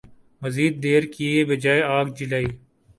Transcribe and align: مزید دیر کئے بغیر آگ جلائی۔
مزید 0.41 0.73
دیر 0.83 1.03
کئے 1.13 1.31
بغیر 1.49 1.79
آگ 1.97 2.07
جلائی۔ 2.17 2.47